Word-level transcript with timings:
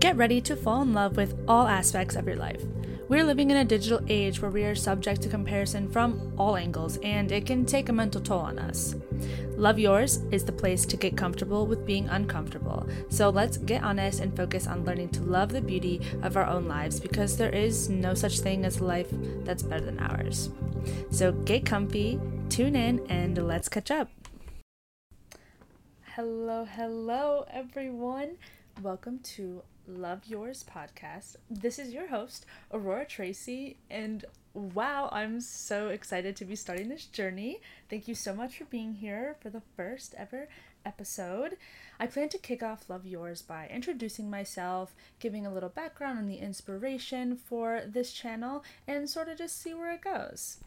Get 0.00 0.16
ready 0.16 0.40
to 0.40 0.56
fall 0.56 0.80
in 0.80 0.94
love 0.94 1.18
with 1.18 1.38
all 1.46 1.66
aspects 1.66 2.16
of 2.16 2.26
your 2.26 2.36
life. 2.36 2.62
We're 3.10 3.22
living 3.22 3.50
in 3.50 3.58
a 3.58 3.66
digital 3.66 4.00
age 4.08 4.40
where 4.40 4.50
we 4.50 4.64
are 4.64 4.74
subject 4.74 5.20
to 5.22 5.28
comparison 5.28 5.90
from 5.90 6.32
all 6.38 6.56
angles, 6.56 6.96
and 7.02 7.30
it 7.30 7.44
can 7.44 7.66
take 7.66 7.90
a 7.90 7.92
mental 7.92 8.22
toll 8.22 8.38
on 8.38 8.58
us. 8.58 8.94
Love 9.58 9.78
Yours 9.78 10.20
is 10.30 10.42
the 10.42 10.52
place 10.52 10.86
to 10.86 10.96
get 10.96 11.18
comfortable 11.18 11.66
with 11.66 11.84
being 11.84 12.08
uncomfortable. 12.08 12.88
So 13.10 13.28
let's 13.28 13.58
get 13.58 13.82
honest 13.82 14.20
and 14.20 14.34
focus 14.34 14.66
on 14.66 14.86
learning 14.86 15.10
to 15.10 15.22
love 15.22 15.50
the 15.50 15.60
beauty 15.60 16.00
of 16.22 16.34
our 16.34 16.46
own 16.46 16.66
lives 16.66 16.98
because 16.98 17.36
there 17.36 17.54
is 17.54 17.90
no 17.90 18.14
such 18.14 18.40
thing 18.40 18.64
as 18.64 18.78
a 18.78 18.84
life 18.84 19.08
that's 19.44 19.62
better 19.62 19.84
than 19.84 19.98
ours. 19.98 20.48
So 21.10 21.32
get 21.32 21.66
comfy, 21.66 22.18
tune 22.48 22.74
in, 22.74 23.04
and 23.10 23.36
let's 23.46 23.68
catch 23.68 23.90
up. 23.90 24.08
Hello, 26.16 26.64
hello, 26.64 27.44
everyone. 27.52 28.38
Welcome 28.82 29.18
to 29.34 29.62
Love 29.86 30.20
Yours 30.26 30.64
podcast. 30.64 31.36
This 31.50 31.78
is 31.78 31.92
your 31.92 32.08
host, 32.08 32.46
Aurora 32.72 33.06
Treacy, 33.06 33.76
and 33.90 34.24
wow, 34.54 35.08
I'm 35.12 35.40
so 35.40 35.88
excited 35.88 36.36
to 36.36 36.44
be 36.44 36.56
starting 36.56 36.88
this 36.88 37.06
journey. 37.06 37.60
Thank 37.88 38.06
you 38.08 38.14
so 38.14 38.34
much 38.34 38.58
for 38.58 38.64
being 38.64 38.94
here 38.94 39.36
for 39.40 39.50
the 39.50 39.62
first 39.76 40.14
ever 40.16 40.48
episode. 40.84 41.56
I 41.98 42.06
plan 42.06 42.28
to 42.30 42.38
kick 42.38 42.62
off 42.62 42.88
Love 42.88 43.06
Yours 43.06 43.42
by 43.42 43.68
introducing 43.68 44.30
myself, 44.30 44.94
giving 45.18 45.46
a 45.46 45.52
little 45.52 45.68
background 45.68 46.18
on 46.18 46.26
the 46.26 46.38
inspiration 46.38 47.36
for 47.36 47.82
this 47.86 48.12
channel, 48.12 48.64
and 48.86 49.08
sort 49.08 49.28
of 49.28 49.38
just 49.38 49.60
see 49.60 49.74
where 49.74 49.92
it 49.92 50.02
goes. 50.02 50.58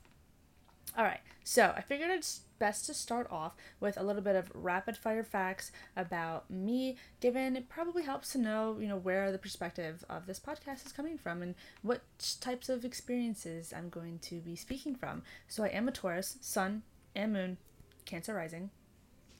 All 0.97 1.03
right, 1.03 1.21
so 1.43 1.73
I 1.75 1.81
figured 1.81 2.11
it's 2.11 2.41
best 2.63 2.85
to 2.85 2.93
start 2.93 3.27
off 3.29 3.57
with 3.81 3.97
a 3.97 4.03
little 4.03 4.21
bit 4.21 4.37
of 4.37 4.49
rapid 4.53 4.95
fire 4.95 5.21
facts 5.21 5.69
about 5.97 6.49
me, 6.49 6.95
given 7.19 7.57
it 7.57 7.67
probably 7.67 8.03
helps 8.03 8.31
to 8.31 8.37
know, 8.37 8.77
you 8.79 8.87
know, 8.87 8.95
where 8.95 9.33
the 9.33 9.37
perspective 9.37 10.05
of 10.09 10.27
this 10.27 10.39
podcast 10.39 10.85
is 10.85 10.93
coming 10.93 11.17
from 11.17 11.41
and 11.41 11.55
what 11.81 12.03
types 12.39 12.69
of 12.69 12.85
experiences 12.85 13.73
I'm 13.75 13.89
going 13.89 14.17
to 14.19 14.35
be 14.35 14.55
speaking 14.55 14.95
from. 14.95 15.23
So 15.49 15.65
I 15.65 15.67
am 15.67 15.89
a 15.89 15.91
Taurus, 15.91 16.37
Sun 16.39 16.83
and 17.13 17.33
Moon, 17.33 17.57
Cancer 18.05 18.33
rising. 18.33 18.69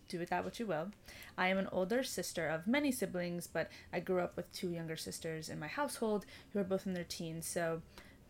Do 0.09 0.19
with 0.19 0.29
that 0.31 0.43
what 0.43 0.59
you 0.59 0.65
will. 0.65 0.91
I 1.37 1.47
am 1.47 1.57
an 1.57 1.69
older 1.71 2.03
sister 2.03 2.49
of 2.49 2.67
many 2.67 2.91
siblings, 2.91 3.47
but 3.47 3.71
I 3.93 4.01
grew 4.01 4.19
up 4.19 4.35
with 4.35 4.51
two 4.51 4.71
younger 4.71 4.97
sisters 4.97 5.47
in 5.47 5.61
my 5.61 5.67
household 5.67 6.25
who 6.51 6.59
are 6.59 6.65
both 6.65 6.85
in 6.85 6.93
their 6.93 7.05
teens. 7.05 7.47
So 7.47 7.83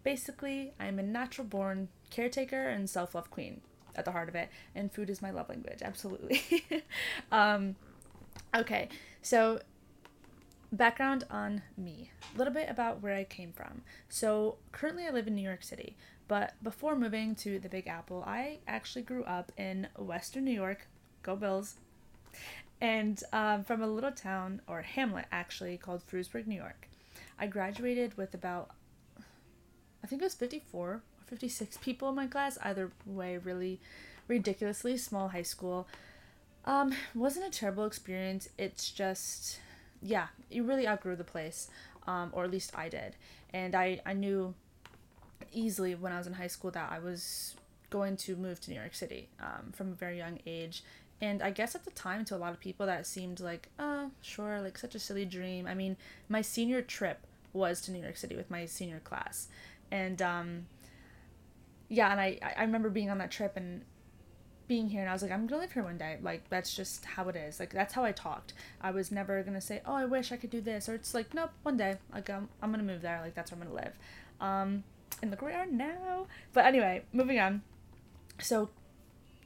basically, 0.04 0.74
I 0.80 0.86
am 0.86 1.00
a 1.00 1.04
natural 1.04 1.48
born 1.48 1.88
caretaker 2.12 2.70
and 2.70 2.88
self 2.88 3.16
love 3.16 3.32
queen 3.32 3.62
at 3.96 4.06
the 4.06 4.12
heart 4.12 4.30
of 4.30 4.36
it, 4.36 4.50
and 4.76 4.92
food 4.92 5.10
is 5.10 5.22
my 5.22 5.32
love 5.32 5.50
language, 5.50 5.82
absolutely. 5.82 6.42
um, 7.32 7.76
okay, 8.56 8.90
so 9.22 9.60
background 10.72 11.24
on 11.30 11.62
me 11.78 12.12
a 12.34 12.38
little 12.38 12.54
bit 12.54 12.70
about 12.70 13.02
where 13.02 13.16
I 13.16 13.24
came 13.24 13.54
from. 13.54 13.84
So, 14.10 14.58
currently, 14.72 15.06
I 15.06 15.12
live 15.12 15.28
in 15.28 15.36
New 15.36 15.44
York 15.44 15.64
City, 15.64 15.96
but 16.28 16.54
before 16.64 16.96
moving 16.96 17.36
to 17.36 17.60
the 17.60 17.70
Big 17.70 17.88
Apple, 17.88 18.24
I 18.26 18.60
actually 18.68 19.04
grew 19.04 19.24
up 19.24 19.52
in 19.58 19.88
Western 19.98 20.46
New 20.46 20.52
York. 20.52 20.88
Go 21.22 21.36
Bills! 21.36 21.76
And 22.82 23.22
um, 23.32 23.64
from 23.64 23.82
a 23.82 23.88
little 23.88 24.12
town, 24.12 24.62
or 24.68 24.82
hamlet 24.82 25.26
actually, 25.32 25.78
called 25.78 26.04
Frewsburg, 26.06 26.48
New 26.48 26.56
York. 26.56 26.90
I 27.40 27.48
graduated 27.48 28.18
with 28.18 28.34
about, 28.34 28.72
I 30.04 30.08
think 30.08 30.22
it 30.22 30.26
was 30.26 30.34
54 30.34 31.02
56 31.28 31.78
people 31.78 32.10
in 32.10 32.16
my 32.16 32.28
class. 32.28 32.58
Either 32.64 32.92
way, 33.06 33.38
really 33.38 33.80
ridiculously 34.28 34.98
small 34.98 35.30
high 35.30 35.42
school. 35.42 35.88
Um, 36.66 36.94
wasn't 37.14 37.46
a 37.46 37.50
terrible 37.50 37.86
experience. 37.86 38.50
It's 38.58 38.90
just, 38.90 39.60
yeah, 40.02 40.28
you 40.50 40.64
really 40.64 40.88
outgrew 40.88 41.16
the 41.16 41.24
place, 41.24 41.70
um, 42.08 42.30
or 42.32 42.46
at 42.46 42.52
least 42.52 42.78
I 42.78 42.90
did. 42.90 43.16
And 43.54 43.76
I, 43.76 44.02
I 44.06 44.14
knew 44.14 44.54
easily 45.52 45.94
when 45.96 46.12
I 46.12 46.18
was 46.18 46.28
in 46.28 46.34
high 46.34 46.48
school 46.48 46.72
that 46.72 46.92
I 46.92 47.00
was 47.00 47.56
going 47.90 48.18
to 48.18 48.36
move 48.36 48.60
to 48.62 48.72
New 48.72 48.80
York 48.80 48.96
City 48.96 49.30
um, 49.40 49.72
from 49.72 49.90
a 49.90 49.94
very 49.94 50.18
young 50.18 50.40
age. 50.48 50.84
And 51.22 51.42
I 51.42 51.52
guess 51.52 51.76
at 51.76 51.86
the 51.86 51.92
time, 51.92 52.26
to 52.26 52.36
a 52.36 52.38
lot 52.38 52.54
of 52.54 52.60
people, 52.60 52.86
that 52.86 53.06
seemed 53.06 53.40
like, 53.40 53.70
uh, 53.78 54.08
sure, 54.22 54.62
like 54.62 54.78
such 54.78 54.96
a 54.96 55.00
silly 55.00 55.26
dream. 55.26 55.68
I 55.68 55.74
mean, 55.74 55.96
my 56.28 56.42
senior 56.42 56.82
trip 56.82 57.20
was 57.54 57.82
to 57.82 57.92
New 57.92 58.02
York 58.02 58.18
City 58.18 58.36
with 58.36 58.50
my 58.50 58.66
senior 58.66 59.00
class. 59.00 59.48
And 59.92 60.22
um, 60.22 60.66
yeah, 61.90 62.12
and 62.12 62.20
I 62.20 62.40
I 62.58 62.62
remember 62.62 62.90
being 62.90 63.10
on 63.10 63.18
that 63.20 63.32
trip 63.32 63.54
and 63.56 63.84
being 64.68 64.90
here 64.90 65.02
and 65.02 65.10
I 65.10 65.14
was 65.14 65.22
like, 65.22 65.32
I'm 65.32 65.46
gonna 65.46 65.62
live 65.62 65.74
here 65.74 65.84
one 65.84 65.98
day. 65.98 66.18
Like 66.22 66.50
that's 66.50 66.74
just 66.76 67.06
how 67.06 67.28
it 67.30 67.36
is. 67.36 67.60
Like 67.60 67.74
that's 67.74 67.94
how 67.94 68.04
I 68.04 68.12
talked. 68.12 68.54
I 68.82 68.92
was 68.92 69.12
never 69.12 69.42
gonna 69.44 69.62
say, 69.62 69.82
Oh, 69.86 69.94
I 69.94 70.06
wish 70.06 70.32
I 70.32 70.38
could 70.38 70.50
do 70.50 70.62
this 70.62 70.88
or 70.88 70.96
it's 70.96 71.14
like, 71.14 71.34
nope, 71.34 71.52
one 71.64 71.78
day. 71.78 71.98
Like 72.14 72.30
I'm 72.30 72.50
I'm 72.62 72.72
gonna 72.72 72.84
move 72.84 73.02
there, 73.02 73.20
like 73.22 73.36
that's 73.36 73.52
where 73.52 73.62
I'm 73.62 73.68
gonna 73.68 73.82
live. 73.82 73.94
Um 74.40 74.84
and 75.22 75.32
look 75.32 75.42
where 75.42 75.52
we 75.52 75.58
are 75.58 75.66
now. 75.66 76.28
But 76.54 76.66
anyway, 76.66 77.04
moving 77.12 77.40
on. 77.40 77.62
So 78.40 78.70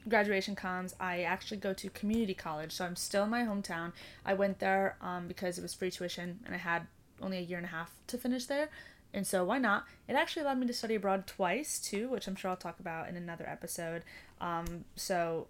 graduation 0.08 0.54
comes, 0.54 0.94
I 0.98 1.22
actually 1.22 1.58
go 1.58 1.72
to 1.74 1.90
community 1.90 2.34
college. 2.34 2.72
So 2.72 2.84
I'm 2.84 2.96
still 2.96 3.24
in 3.24 3.30
my 3.30 3.42
hometown. 3.42 3.92
I 4.24 4.34
went 4.34 4.58
there 4.58 4.96
um, 5.00 5.28
because 5.28 5.58
it 5.58 5.62
was 5.62 5.74
free 5.74 5.90
tuition 5.90 6.40
and 6.44 6.54
I 6.54 6.58
had 6.58 6.86
only 7.20 7.38
a 7.38 7.42
year 7.42 7.58
and 7.58 7.66
a 7.66 7.70
half 7.70 7.92
to 8.08 8.18
finish 8.18 8.46
there. 8.46 8.70
And 9.12 9.26
so 9.26 9.44
why 9.44 9.58
not? 9.58 9.84
It 10.06 10.14
actually 10.14 10.42
allowed 10.42 10.58
me 10.58 10.66
to 10.66 10.72
study 10.72 10.94
abroad 10.94 11.26
twice 11.26 11.78
too, 11.78 12.08
which 12.08 12.26
I'm 12.26 12.36
sure 12.36 12.50
I'll 12.50 12.56
talk 12.56 12.78
about 12.80 13.08
in 13.08 13.16
another 13.16 13.48
episode. 13.48 14.02
Um, 14.40 14.84
so 14.96 15.46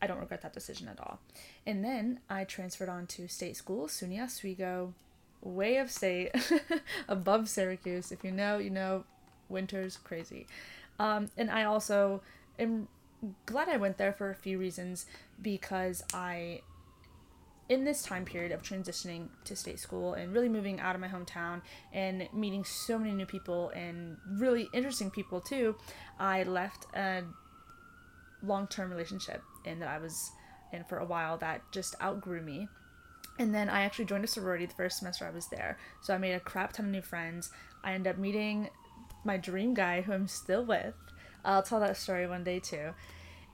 I 0.00 0.06
don't 0.06 0.18
regret 0.18 0.42
that 0.42 0.52
decision 0.52 0.88
at 0.88 1.00
all. 1.00 1.20
And 1.66 1.84
then 1.84 2.20
I 2.28 2.44
transferred 2.44 2.88
on 2.88 3.06
to 3.08 3.28
state 3.28 3.56
school, 3.56 3.86
SUNY 3.86 4.22
Oswego, 4.22 4.94
way 5.40 5.76
of 5.76 5.90
state, 5.90 6.30
above 7.08 7.48
Syracuse. 7.48 8.12
If 8.12 8.24
you 8.24 8.30
know, 8.30 8.58
you 8.58 8.70
know, 8.70 9.04
winter's 9.48 9.96
crazy. 9.96 10.46
Um, 10.98 11.28
and 11.36 11.50
I 11.50 11.64
also 11.64 12.22
am 12.58 12.88
glad 13.46 13.68
I 13.68 13.76
went 13.76 13.98
there 13.98 14.12
for 14.12 14.30
a 14.30 14.34
few 14.34 14.58
reasons 14.58 15.06
because 15.40 16.02
I 16.12 16.62
in 17.68 17.84
this 17.84 18.02
time 18.02 18.24
period 18.24 18.52
of 18.52 18.62
transitioning 18.62 19.28
to 19.44 19.56
state 19.56 19.78
school 19.78 20.14
and 20.14 20.32
really 20.32 20.48
moving 20.48 20.80
out 20.80 20.94
of 20.94 21.00
my 21.00 21.08
hometown 21.08 21.62
and 21.92 22.28
meeting 22.32 22.64
so 22.64 22.98
many 22.98 23.12
new 23.12 23.26
people 23.26 23.70
and 23.70 24.16
really 24.32 24.68
interesting 24.72 25.10
people 25.10 25.40
too, 25.40 25.76
I 26.18 26.42
left 26.42 26.86
a 26.94 27.22
long 28.42 28.66
term 28.66 28.90
relationship 28.90 29.42
and 29.64 29.80
that 29.80 29.88
I 29.88 29.98
was 29.98 30.32
in 30.72 30.84
for 30.84 30.98
a 30.98 31.04
while 31.04 31.38
that 31.38 31.62
just 31.72 31.94
outgrew 32.02 32.42
me. 32.42 32.68
And 33.38 33.54
then 33.54 33.68
I 33.68 33.82
actually 33.82 34.04
joined 34.04 34.24
a 34.24 34.28
sorority 34.28 34.66
the 34.66 34.74
first 34.74 34.98
semester 34.98 35.24
I 35.24 35.30
was 35.30 35.46
there. 35.48 35.78
So 36.02 36.14
I 36.14 36.18
made 36.18 36.34
a 36.34 36.40
crap 36.40 36.72
ton 36.72 36.86
of 36.86 36.92
new 36.92 37.02
friends. 37.02 37.50
I 37.82 37.92
ended 37.92 38.12
up 38.12 38.18
meeting 38.18 38.68
my 39.24 39.36
dream 39.36 39.72
guy 39.72 40.02
who 40.02 40.12
I'm 40.12 40.28
still 40.28 40.64
with. 40.64 40.94
I'll 41.44 41.62
tell 41.62 41.80
that 41.80 41.96
story 41.96 42.26
one 42.26 42.44
day 42.44 42.58
too 42.60 42.92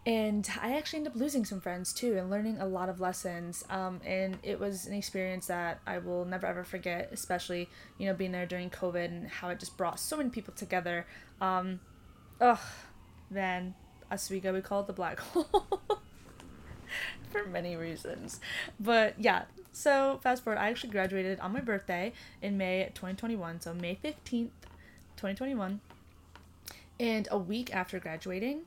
and 0.09 0.49
I 0.63 0.75
actually 0.75 1.01
ended 1.01 1.13
up 1.13 1.19
losing 1.19 1.45
some 1.45 1.61
friends 1.61 1.93
too 1.93 2.17
and 2.17 2.31
learning 2.31 2.59
a 2.61 2.67
lot 2.67 2.89
of 2.89 2.99
lessons. 2.99 3.63
Um, 3.69 4.01
and 4.07 4.39
it 4.43 4.59
was 4.59 4.87
an 4.87 4.95
experience 4.95 5.49
that 5.49 5.81
I 5.87 5.99
will 5.99 6.25
never 6.25 6.47
ever 6.47 6.65
forget, 6.65 7.11
especially, 7.13 7.69
you 7.99 8.07
know, 8.07 8.15
being 8.15 8.33
there 8.33 8.47
during 8.47 8.71
COVID 8.71 9.05
and 9.05 9.29
how 9.29 9.51
it 9.51 9.61
just 9.61 9.77
brought 9.77 10.01
so 10.01 10.17
many 10.17 10.31
people 10.31 10.55
together. 10.55 11.07
Um, 11.43 11.81
ugh, 12.41 12.59
man, 13.29 13.75
Oswego, 14.11 14.55
we 14.55 14.63
call 14.63 14.81
it 14.81 14.87
the 14.87 14.95
black 14.95 15.21
hole 15.21 15.69
for 17.31 17.45
many 17.45 17.77
reasons. 17.77 18.41
But 18.81 19.15
yeah, 19.19 19.43
so 19.73 20.21
fast 20.23 20.43
forward, 20.43 20.59
I 20.59 20.71
actually 20.71 20.89
graduated 20.89 21.39
on 21.41 21.53
my 21.53 21.61
birthday 21.61 22.15
in 22.41 22.57
May 22.57 22.85
2021, 22.95 23.61
so 23.61 23.75
May 23.75 23.99
15th, 24.03 24.53
2021. 25.19 25.81
And 26.99 27.29
a 27.31 27.37
week 27.37 27.75
after 27.75 28.01
graduating, 28.01 28.63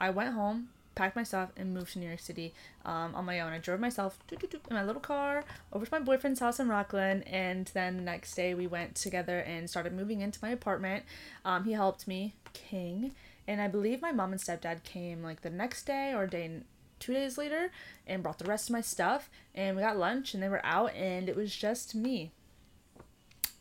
I 0.00 0.10
went 0.10 0.34
home, 0.34 0.68
packed 0.96 1.14
my 1.14 1.22
stuff, 1.22 1.50
and 1.56 1.72
moved 1.72 1.92
to 1.92 2.00
New 2.00 2.08
York 2.08 2.18
City 2.18 2.52
um, 2.84 3.14
on 3.14 3.24
my 3.24 3.38
own. 3.38 3.52
I 3.52 3.58
drove 3.58 3.78
myself 3.78 4.18
in 4.32 4.38
my 4.74 4.82
little 4.82 5.00
car 5.00 5.44
over 5.72 5.86
to 5.86 5.92
my 5.92 6.00
boyfriend's 6.00 6.40
house 6.40 6.58
in 6.58 6.68
Rockland, 6.68 7.28
and 7.28 7.70
then 7.74 7.98
the 7.98 8.02
next 8.02 8.34
day 8.34 8.54
we 8.54 8.66
went 8.66 8.96
together 8.96 9.38
and 9.38 9.70
started 9.70 9.92
moving 9.92 10.22
into 10.22 10.40
my 10.42 10.48
apartment. 10.48 11.04
Um, 11.44 11.64
he 11.64 11.72
helped 11.72 12.08
me, 12.08 12.34
King, 12.52 13.12
and 13.46 13.60
I 13.60 13.68
believe 13.68 14.02
my 14.02 14.10
mom 14.10 14.32
and 14.32 14.40
stepdad 14.40 14.82
came 14.82 15.22
like 15.22 15.42
the 15.42 15.50
next 15.50 15.84
day 15.84 16.12
or 16.12 16.26
day 16.26 16.62
two 16.98 17.12
days 17.12 17.36
later 17.36 17.70
and 18.06 18.22
brought 18.22 18.38
the 18.38 18.44
rest 18.44 18.68
of 18.68 18.72
my 18.72 18.80
stuff 18.80 19.28
and 19.54 19.76
we 19.76 19.82
got 19.82 19.98
lunch 19.98 20.32
and 20.32 20.42
they 20.42 20.48
were 20.48 20.64
out 20.64 20.94
and 20.94 21.28
it 21.28 21.36
was 21.36 21.54
just 21.54 21.94
me 21.94 22.32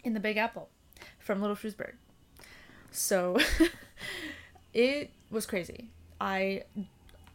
in 0.05 0.13
the 0.13 0.21
big 0.21 0.37
apple 0.37 0.69
from 1.19 1.41
little 1.41 1.55
Frewsburg 1.55 1.95
so 2.91 3.37
it 4.73 5.11
was 5.29 5.45
crazy 5.45 5.89
I 6.19 6.63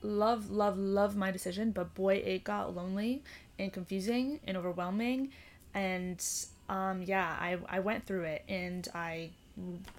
love, 0.02 0.50
love, 0.50 0.78
love 0.78 1.16
my 1.16 1.30
decision, 1.30 1.72
but 1.72 1.94
boy, 1.94 2.14
it 2.16 2.44
got 2.44 2.74
lonely 2.74 3.22
and 3.58 3.72
confusing 3.72 4.40
and 4.46 4.56
overwhelming. 4.56 5.30
And 5.74 6.24
um, 6.68 7.02
yeah, 7.02 7.36
I, 7.38 7.58
I 7.68 7.80
went 7.80 8.06
through 8.06 8.24
it 8.24 8.44
and 8.48 8.86
I 8.94 9.30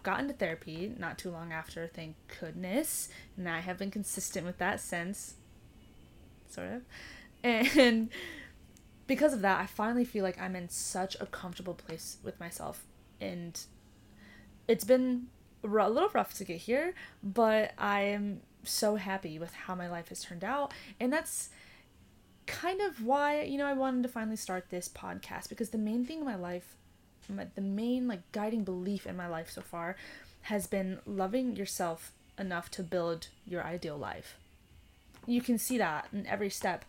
got 0.03 0.19
into 0.19 0.33
therapy 0.33 0.91
not 0.97 1.17
too 1.17 1.29
long 1.29 1.51
after, 1.51 1.87
thank 1.87 2.15
goodness. 2.39 3.09
And 3.37 3.47
I 3.47 3.59
have 3.59 3.77
been 3.77 3.91
consistent 3.91 4.45
with 4.45 4.57
that 4.57 4.79
since, 4.79 5.35
sort 6.49 6.67
of. 6.67 6.81
And 7.43 8.09
because 9.07 9.33
of 9.33 9.41
that, 9.41 9.59
I 9.59 9.65
finally 9.65 10.05
feel 10.05 10.23
like 10.23 10.39
I'm 10.39 10.55
in 10.55 10.69
such 10.69 11.17
a 11.19 11.25
comfortable 11.25 11.73
place 11.73 12.17
with 12.23 12.39
myself. 12.39 12.85
And 13.19 13.59
it's 14.67 14.83
been 14.83 15.27
a 15.63 15.67
little 15.67 16.09
rough 16.13 16.35
to 16.35 16.43
get 16.43 16.57
here, 16.57 16.93
but 17.23 17.73
I 17.79 18.01
am 18.01 18.41
so 18.63 18.95
happy 18.95 19.39
with 19.39 19.53
how 19.53 19.75
my 19.75 19.89
life 19.89 20.09
has 20.09 20.23
turned 20.23 20.43
out. 20.43 20.73
And 20.99 21.11
that's 21.11 21.49
kind 22.47 22.81
of 22.81 23.05
why, 23.05 23.41
you 23.41 23.57
know, 23.57 23.65
I 23.65 23.73
wanted 23.73 24.03
to 24.03 24.09
finally 24.09 24.35
start 24.35 24.69
this 24.69 24.89
podcast 24.89 25.49
because 25.49 25.69
the 25.69 25.77
main 25.77 26.05
thing 26.05 26.19
in 26.19 26.25
my 26.25 26.35
life, 26.35 26.75
the 27.55 27.61
main 27.61 28.07
like 28.07 28.29
guiding 28.31 28.63
belief 28.63 29.07
in 29.07 29.15
my 29.15 29.27
life 29.27 29.49
so 29.49 29.61
far 29.61 29.95
has 30.43 30.67
been 30.67 30.99
loving 31.05 31.55
yourself 31.55 32.11
enough 32.37 32.69
to 32.71 32.83
build 32.83 33.27
your 33.45 33.63
ideal 33.63 33.97
life. 33.97 34.37
You 35.27 35.41
can 35.41 35.57
see 35.57 35.77
that 35.77 36.07
in 36.11 36.25
every 36.25 36.49
step 36.49 36.83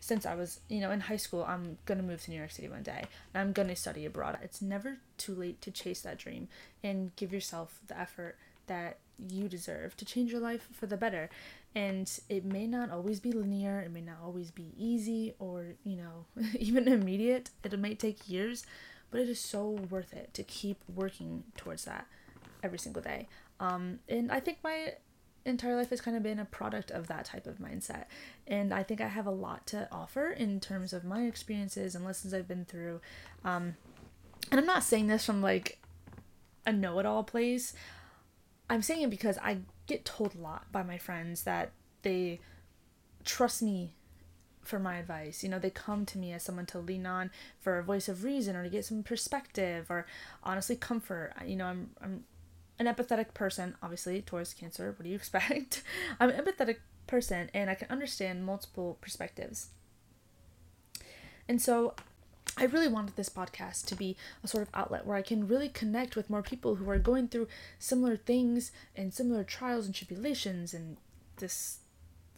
since 0.00 0.26
I 0.26 0.34
was, 0.34 0.60
you 0.68 0.80
know, 0.80 0.90
in 0.90 1.00
high 1.00 1.16
school, 1.16 1.44
I'm 1.48 1.78
going 1.86 1.98
to 1.98 2.04
move 2.04 2.22
to 2.22 2.30
New 2.30 2.36
York 2.36 2.50
City 2.50 2.68
one 2.68 2.82
day 2.82 3.04
and 3.32 3.40
I'm 3.40 3.52
going 3.52 3.68
to 3.68 3.76
study 3.76 4.04
abroad. 4.04 4.38
It's 4.42 4.60
never 4.60 4.98
too 5.16 5.34
late 5.34 5.62
to 5.62 5.70
chase 5.70 6.00
that 6.02 6.18
dream 6.18 6.48
and 6.82 7.14
give 7.16 7.32
yourself 7.32 7.80
the 7.86 7.98
effort 7.98 8.36
that 8.66 8.98
you 9.18 9.48
deserve 9.48 9.96
to 9.96 10.04
change 10.04 10.32
your 10.32 10.40
life 10.40 10.68
for 10.72 10.86
the 10.86 10.96
better. 10.96 11.30
And 11.74 12.10
it 12.28 12.44
may 12.44 12.66
not 12.66 12.90
always 12.90 13.20
be 13.20 13.32
linear, 13.32 13.80
it 13.80 13.92
may 13.92 14.00
not 14.00 14.16
always 14.24 14.50
be 14.50 14.72
easy 14.78 15.34
or, 15.38 15.74
you 15.84 15.96
know, 15.96 16.42
even 16.58 16.88
immediate. 16.88 17.50
It 17.62 17.78
may 17.78 17.94
take 17.94 18.28
years, 18.28 18.64
but 19.10 19.20
it 19.20 19.28
is 19.28 19.40
so 19.40 19.68
worth 19.90 20.12
it 20.12 20.32
to 20.34 20.42
keep 20.42 20.78
working 20.94 21.44
towards 21.56 21.84
that 21.84 22.06
every 22.62 22.78
single 22.78 23.02
day. 23.02 23.28
Um, 23.60 24.00
and 24.08 24.30
I 24.30 24.40
think 24.40 24.58
my 24.62 24.94
entire 25.46 25.76
life 25.76 25.90
has 25.90 26.00
kind 26.00 26.16
of 26.16 26.22
been 26.22 26.38
a 26.38 26.44
product 26.44 26.90
of 26.90 27.06
that 27.06 27.24
type 27.24 27.46
of 27.46 27.58
mindset. 27.58 28.04
And 28.46 28.74
I 28.74 28.82
think 28.82 29.00
I 29.00 29.08
have 29.08 29.26
a 29.26 29.30
lot 29.30 29.66
to 29.68 29.88
offer 29.92 30.30
in 30.30 30.60
terms 30.60 30.92
of 30.92 31.04
my 31.04 31.22
experiences 31.22 31.94
and 31.94 32.04
lessons 32.04 32.34
I've 32.34 32.48
been 32.48 32.64
through. 32.64 33.00
Um, 33.44 33.76
and 34.50 34.60
I'm 34.60 34.66
not 34.66 34.82
saying 34.82 35.06
this 35.06 35.24
from 35.24 35.40
like 35.40 35.78
a 36.66 36.72
know 36.72 36.98
it 36.98 37.06
all 37.06 37.22
place. 37.22 37.72
I'm 38.68 38.82
saying 38.82 39.02
it 39.02 39.10
because 39.10 39.38
I 39.38 39.58
get 39.86 40.04
told 40.04 40.34
a 40.34 40.38
lot 40.38 40.70
by 40.72 40.82
my 40.82 40.98
friends 40.98 41.44
that 41.44 41.70
they 42.02 42.40
trust 43.24 43.62
me 43.62 43.94
for 44.62 44.78
my 44.78 44.96
advice. 44.96 45.42
You 45.42 45.48
know, 45.48 45.58
they 45.58 45.70
come 45.70 46.04
to 46.06 46.18
me 46.18 46.32
as 46.32 46.42
someone 46.42 46.66
to 46.66 46.78
lean 46.78 47.06
on 47.06 47.30
for 47.60 47.78
a 47.78 47.82
voice 47.82 48.08
of 48.08 48.24
reason 48.24 48.56
or 48.56 48.64
to 48.64 48.68
get 48.68 48.84
some 48.84 49.02
perspective 49.02 49.86
or 49.88 50.06
honestly 50.42 50.76
comfort. 50.76 51.32
You 51.44 51.56
know, 51.56 51.66
I'm 51.66 51.90
I'm 52.02 52.24
an 52.78 52.86
empathetic 52.86 53.32
person, 53.32 53.74
obviously, 53.82 54.20
Taurus 54.20 54.52
cancer. 54.52 54.94
What 54.96 55.04
do 55.04 55.08
you 55.08 55.14
expect? 55.22 55.82
I'm 56.20 56.30
an 56.30 56.44
empathetic 56.44 56.78
person 57.06 57.50
and 57.54 57.70
I 57.70 57.74
can 57.74 57.88
understand 57.90 58.44
multiple 58.44 58.98
perspectives. 59.00 59.68
And 61.48 61.62
so 61.62 61.94
I 62.56 62.64
really 62.64 62.88
wanted 62.88 63.16
this 63.16 63.28
podcast 63.28 63.84
to 63.86 63.94
be 63.94 64.16
a 64.42 64.48
sort 64.48 64.62
of 64.62 64.70
outlet 64.72 65.06
where 65.06 65.16
I 65.16 65.22
can 65.22 65.46
really 65.46 65.68
connect 65.68 66.16
with 66.16 66.30
more 66.30 66.42
people 66.42 66.76
who 66.76 66.88
are 66.88 66.98
going 66.98 67.28
through 67.28 67.48
similar 67.78 68.16
things 68.16 68.72
and 68.96 69.12
similar 69.12 69.44
trials 69.44 69.84
and 69.84 69.94
tribulations 69.94 70.72
and 70.72 70.96
this 71.36 71.80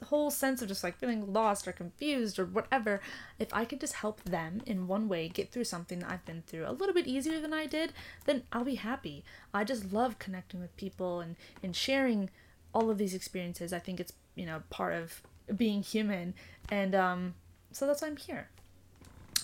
whole 0.06 0.30
sense 0.30 0.62
of 0.62 0.68
just 0.68 0.84
like 0.84 0.98
feeling 0.98 1.32
lost 1.32 1.66
or 1.66 1.72
confused 1.72 2.38
or 2.38 2.44
whatever, 2.44 3.00
if 3.38 3.52
I 3.52 3.64
could 3.64 3.80
just 3.80 3.94
help 3.94 4.22
them 4.24 4.60
in 4.66 4.88
one 4.88 5.08
way 5.08 5.28
get 5.28 5.50
through 5.50 5.64
something 5.64 6.00
that 6.00 6.10
I've 6.10 6.24
been 6.24 6.42
through 6.46 6.66
a 6.66 6.72
little 6.72 6.94
bit 6.94 7.06
easier 7.06 7.40
than 7.40 7.52
I 7.52 7.66
did, 7.66 7.92
then 8.24 8.42
I'll 8.52 8.64
be 8.64 8.76
happy. 8.76 9.24
I 9.52 9.64
just 9.64 9.92
love 9.92 10.18
connecting 10.18 10.60
with 10.60 10.76
people 10.76 11.20
and, 11.20 11.36
and 11.62 11.74
sharing 11.74 12.30
all 12.72 12.90
of 12.90 12.98
these 12.98 13.14
experiences. 13.14 13.72
I 13.72 13.78
think 13.78 14.00
it's, 14.00 14.12
you 14.34 14.46
know, 14.46 14.62
part 14.70 14.94
of 14.94 15.22
being 15.56 15.82
human. 15.82 16.34
And 16.68 16.94
um, 16.94 17.34
so 17.72 17.86
that's 17.86 18.02
why 18.02 18.08
I'm 18.08 18.16
here. 18.16 18.48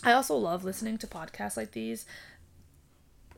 I 0.04 0.12
also 0.12 0.36
love 0.36 0.64
listening 0.64 0.98
to 0.98 1.06
podcasts 1.06 1.56
like 1.56 1.72
these. 1.72 2.04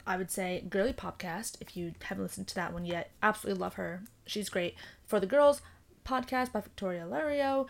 I 0.06 0.16
would 0.16 0.30
say 0.30 0.64
Girly 0.68 0.92
Podcast, 0.92 1.60
if 1.60 1.76
you 1.76 1.94
haven't 2.02 2.24
listened 2.24 2.48
to 2.48 2.54
that 2.56 2.72
one 2.72 2.84
yet, 2.84 3.10
absolutely 3.22 3.60
love 3.60 3.74
her. 3.74 4.02
She's 4.24 4.48
great. 4.48 4.74
For 5.04 5.18
the 5.18 5.26
girls, 5.26 5.62
podcast 6.04 6.52
by 6.52 6.60
Victoria 6.60 7.06
Lario. 7.08 7.66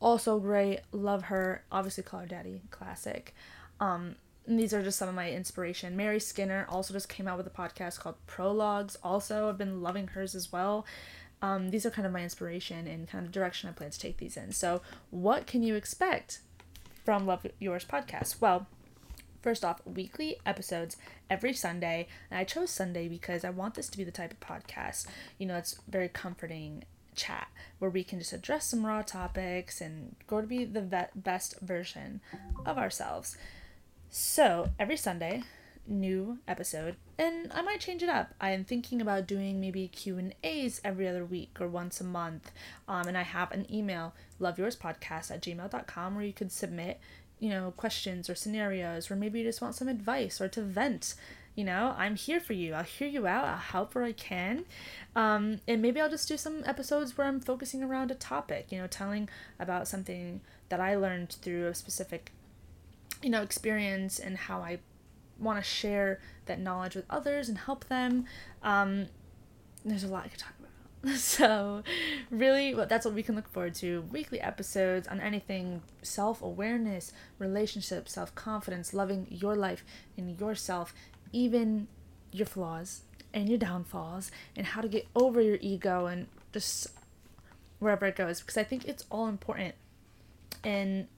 Also 0.00 0.38
great. 0.38 0.80
Love 0.92 1.24
her. 1.24 1.64
Obviously, 1.70 2.02
Call 2.02 2.20
Her 2.20 2.26
Daddy. 2.26 2.62
Classic. 2.70 3.34
Um, 3.80 4.16
these 4.46 4.74
are 4.74 4.82
just 4.82 4.98
some 4.98 5.08
of 5.08 5.14
my 5.14 5.30
inspiration. 5.30 5.96
Mary 5.96 6.20
Skinner 6.20 6.66
also 6.68 6.92
just 6.92 7.08
came 7.08 7.28
out 7.28 7.38
with 7.38 7.46
a 7.46 7.50
podcast 7.50 8.00
called 8.00 8.16
Prologues. 8.26 8.96
Also, 9.02 9.48
I've 9.48 9.58
been 9.58 9.80
loving 9.82 10.08
hers 10.08 10.34
as 10.34 10.52
well. 10.52 10.84
Um, 11.40 11.70
these 11.70 11.86
are 11.86 11.90
kind 11.90 12.06
of 12.06 12.12
my 12.12 12.22
inspiration 12.22 12.86
and 12.86 13.08
kind 13.08 13.24
of 13.24 13.32
direction 13.32 13.68
I 13.68 13.72
plan 13.72 13.90
to 13.90 13.98
take 13.98 14.18
these 14.18 14.36
in. 14.36 14.52
So, 14.52 14.82
what 15.10 15.46
can 15.46 15.62
you 15.62 15.74
expect 15.74 16.40
from 17.04 17.26
Love 17.26 17.46
Yours 17.58 17.84
podcast? 17.84 18.40
Well, 18.40 18.66
first 19.42 19.64
off, 19.64 19.80
weekly 19.84 20.38
episodes 20.46 20.96
every 21.28 21.52
Sunday. 21.52 22.06
And 22.30 22.38
I 22.38 22.44
chose 22.44 22.70
Sunday 22.70 23.08
because 23.08 23.44
I 23.44 23.50
want 23.50 23.74
this 23.74 23.88
to 23.88 23.98
be 23.98 24.04
the 24.04 24.10
type 24.10 24.32
of 24.32 24.40
podcast, 24.40 25.06
you 25.38 25.46
know, 25.46 25.56
it's 25.56 25.80
very 25.88 26.08
comforting 26.08 26.84
chat 27.14 27.48
where 27.78 27.90
we 27.90 28.04
can 28.04 28.18
just 28.18 28.32
address 28.32 28.66
some 28.66 28.86
raw 28.86 29.02
topics 29.02 29.80
and 29.80 30.16
go 30.26 30.40
to 30.40 30.46
be 30.46 30.64
the 30.64 30.80
vet- 30.80 31.22
best 31.22 31.60
version 31.60 32.20
of 32.64 32.78
ourselves. 32.78 33.36
So, 34.08 34.70
every 34.78 34.96
Sunday, 34.96 35.42
new 35.86 36.38
episode 36.46 36.96
and 37.18 37.52
I 37.52 37.62
might 37.62 37.80
change 37.80 38.02
it 38.02 38.08
up. 38.08 38.34
I 38.40 38.50
am 38.50 38.64
thinking 38.64 39.00
about 39.00 39.26
doing 39.26 39.60
maybe 39.60 39.88
Q&As 39.88 40.80
every 40.84 41.06
other 41.06 41.24
week 41.24 41.58
or 41.60 41.68
once 41.68 42.00
a 42.00 42.04
month. 42.04 42.50
Um, 42.88 43.06
and 43.06 43.16
I 43.16 43.22
have 43.22 43.52
an 43.52 43.72
email, 43.72 44.14
loveyourspodcast 44.40 45.30
at 45.30 45.42
gmail.com 45.42 46.14
where 46.14 46.24
you 46.24 46.32
can 46.32 46.50
submit, 46.50 47.00
you 47.38 47.50
know, 47.50 47.72
questions 47.76 48.28
or 48.30 48.34
scenarios 48.34 49.10
or 49.10 49.16
maybe 49.16 49.40
you 49.40 49.44
just 49.44 49.60
want 49.60 49.74
some 49.74 49.88
advice 49.88 50.40
or 50.40 50.48
to 50.48 50.62
vent 50.62 51.14
you 51.54 51.64
know 51.64 51.94
i'm 51.98 52.16
here 52.16 52.40
for 52.40 52.54
you 52.54 52.72
i'll 52.72 52.82
hear 52.82 53.08
you 53.08 53.26
out 53.26 53.44
i'll 53.44 53.56
help 53.56 53.94
where 53.94 54.04
i 54.04 54.12
can 54.12 54.64
um, 55.14 55.60
and 55.68 55.82
maybe 55.82 56.00
i'll 56.00 56.08
just 56.08 56.28
do 56.28 56.36
some 56.36 56.62
episodes 56.64 57.16
where 57.16 57.26
i'm 57.26 57.40
focusing 57.40 57.82
around 57.82 58.10
a 58.10 58.14
topic 58.14 58.66
you 58.70 58.78
know 58.78 58.86
telling 58.86 59.28
about 59.58 59.86
something 59.86 60.40
that 60.70 60.80
i 60.80 60.96
learned 60.96 61.30
through 61.30 61.66
a 61.66 61.74
specific 61.74 62.32
you 63.22 63.28
know 63.28 63.42
experience 63.42 64.18
and 64.18 64.36
how 64.38 64.60
i 64.60 64.78
want 65.42 65.58
to 65.58 65.64
share 65.64 66.20
that 66.46 66.58
knowledge 66.60 66.94
with 66.94 67.04
others 67.10 67.48
and 67.48 67.58
help 67.58 67.86
them 67.88 68.24
um, 68.62 69.06
there's 69.84 70.04
a 70.04 70.08
lot 70.08 70.24
i 70.24 70.28
could 70.28 70.38
talk 70.38 70.52
about. 70.58 70.68
So 71.18 71.82
really 72.30 72.76
well, 72.76 72.86
that's 72.86 73.04
what 73.04 73.14
we 73.14 73.24
can 73.24 73.34
look 73.34 73.48
forward 73.48 73.74
to. 73.76 74.02
Weekly 74.12 74.40
episodes 74.40 75.08
on 75.08 75.20
anything 75.20 75.82
self-awareness 76.02 77.12
relationships 77.40 78.12
self-confidence 78.12 78.94
loving 78.94 79.26
your 79.28 79.56
life 79.56 79.84
and 80.16 80.38
yourself 80.38 80.94
even 81.32 81.88
your 82.30 82.46
flaws 82.46 83.02
and 83.34 83.48
your 83.48 83.58
downfalls 83.58 84.30
and 84.56 84.66
how 84.66 84.80
to 84.80 84.88
get 84.88 85.06
over 85.14 85.40
your 85.40 85.58
ego 85.60 86.06
and 86.06 86.26
just 86.52 86.88
wherever 87.78 88.06
it 88.06 88.16
goes 88.16 88.40
because 88.40 88.56
I 88.56 88.64
think 88.64 88.84
it's 88.86 89.04
all 89.10 89.26
important. 89.26 89.74
And 90.62 91.08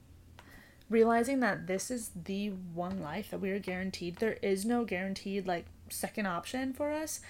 realizing 0.89 1.39
that 1.39 1.67
this 1.67 1.89
is 1.89 2.11
the 2.25 2.49
one 2.49 3.01
life 3.01 3.31
that 3.31 3.41
we 3.41 3.51
are 3.51 3.59
guaranteed. 3.59 4.17
There 4.17 4.37
is 4.41 4.65
no 4.65 4.85
guaranteed 4.85 5.47
like 5.47 5.65
second 5.89 6.27
option 6.27 6.73
for 6.73 6.91
us. 6.91 7.21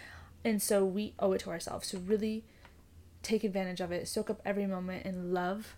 And 0.44 0.62
so 0.62 0.86
we 0.86 1.14
owe 1.20 1.32
it 1.34 1.40
to 1.42 1.50
ourselves 1.50 1.90
to 1.90 1.98
really 1.98 2.44
take 3.24 3.44
advantage 3.44 3.82
of 3.82 3.92
it 3.92 4.08
soak 4.08 4.30
up 4.30 4.42
every 4.46 4.68
moment 4.68 5.06
and 5.06 5.34
love 5.34 5.76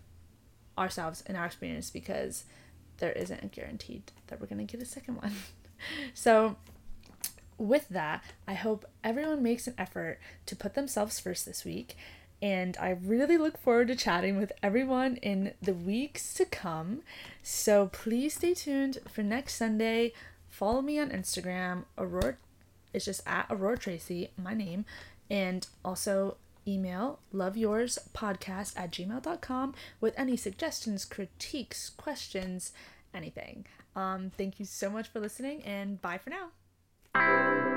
ourselves 0.76 1.22
and 1.26 1.36
our 1.36 1.46
experience 1.46 1.88
because 1.90 2.44
there 2.98 3.12
isn't 3.12 3.42
a 3.42 3.46
guaranteed 3.46 4.12
that 4.26 4.40
we're 4.40 4.46
going 4.46 4.64
to 4.64 4.70
get 4.70 4.82
a 4.82 4.86
second 4.86 5.16
one. 5.16 5.32
So 6.12 6.56
with 7.56 7.88
that, 7.88 8.24
I 8.48 8.54
hope 8.54 8.84
everyone 9.04 9.44
makes 9.44 9.68
an 9.68 9.74
effort 9.78 10.18
to 10.46 10.56
put 10.56 10.74
themselves 10.74 11.20
first 11.20 11.46
this 11.46 11.64
week. 11.64 11.96
And 12.40 12.76
I 12.78 12.90
really 12.90 13.36
look 13.36 13.58
forward 13.58 13.88
to 13.88 13.96
chatting 13.96 14.36
with 14.36 14.52
everyone 14.62 15.16
in 15.16 15.54
the 15.60 15.74
weeks 15.74 16.34
to 16.34 16.44
come. 16.44 17.02
So 17.42 17.88
please 17.92 18.34
stay 18.34 18.54
tuned 18.54 18.98
for 19.08 19.22
next 19.22 19.54
Sunday. 19.54 20.12
Follow 20.48 20.80
me 20.80 20.98
on 20.98 21.10
Instagram. 21.10 21.84
Aurora, 21.96 22.36
it's 22.92 23.06
just 23.06 23.22
at 23.26 23.46
Aurora 23.50 23.76
Treacy, 23.76 24.30
my 24.36 24.54
name. 24.54 24.84
And 25.28 25.66
also 25.84 26.36
email 26.66 27.18
loveyourspodcast 27.34 28.78
at 28.78 28.92
gmail.com 28.92 29.74
with 30.00 30.14
any 30.16 30.36
suggestions, 30.36 31.04
critiques, 31.04 31.90
questions, 31.90 32.72
anything. 33.14 33.66
Um, 33.96 34.30
thank 34.36 34.60
you 34.60 34.64
so 34.64 34.90
much 34.90 35.08
for 35.08 35.18
listening, 35.18 35.62
and 35.64 36.00
bye 36.00 36.18
for 36.18 36.30
now. 36.30 37.67